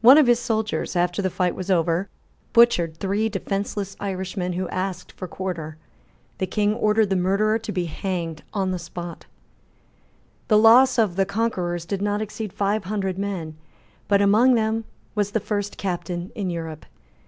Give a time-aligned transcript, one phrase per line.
[0.00, 2.08] One of his soldiers, after the fight was over,
[2.52, 5.76] butchered three defenceless Irishmen who asked for quarter.
[6.38, 9.26] The King ordered the murderer to be hanged on the spot,
[10.46, 13.56] The loss of the conquerors did not exceed five hundred men
[14.06, 14.84] but among them
[15.16, 16.86] was the first captain in Europe.